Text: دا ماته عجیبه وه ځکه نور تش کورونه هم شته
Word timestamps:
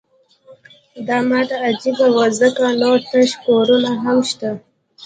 دا 1.07 1.17
ماته 1.29 1.55
عجیبه 1.67 2.07
وه 2.15 2.25
ځکه 2.41 2.65
نور 2.81 2.99
تش 3.11 3.29
کورونه 3.43 3.91
هم 4.03 4.17
شته 4.29 4.49